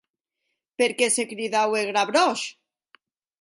[0.81, 2.49] Per qué se cridaue Gravroche?